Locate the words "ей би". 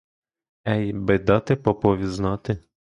0.67-1.17